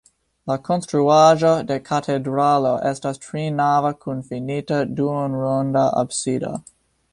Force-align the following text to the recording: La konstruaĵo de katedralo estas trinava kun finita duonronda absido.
La 0.51 0.53
konstruaĵo 0.67 1.51
de 1.71 1.77
katedralo 1.89 2.71
estas 2.93 3.23
trinava 3.27 3.93
kun 4.07 4.25
finita 4.33 4.83
duonronda 5.01 5.87
absido. 6.05 6.55